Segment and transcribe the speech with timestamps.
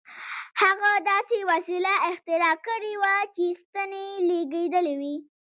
[0.61, 5.15] هغه داسې وسیله اختراع کړې وه چې ستنې لېږدولې